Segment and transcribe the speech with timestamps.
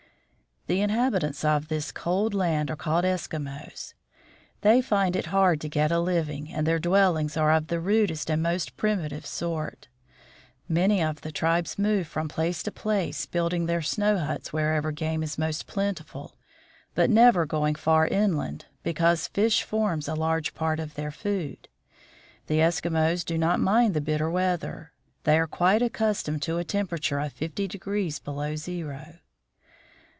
[0.67, 3.93] The inhabitants of this cold land are called Eskimos.
[4.61, 8.29] They find it hard to get a living, and their dwellings are of the rudest
[8.29, 9.89] and most primitive sort.
[10.69, 15.23] Many of the tribes move from place to place, building their snow huts wherever game
[15.23, 16.37] is most plentiful,
[16.95, 21.67] but never going far inland, because fish forms a large part of their food.
[22.47, 24.93] The Eskimos do not mind the bitter weather.
[25.23, 27.67] They are quite accustomed to a temperature of 50
[28.23, 29.17] below zero.